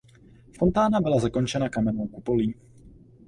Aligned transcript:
Fontána 0.57 1.01
byla 1.01 1.19
zakončena 1.19 1.69
kamennou 1.69 2.07
kupolí. 2.07 2.55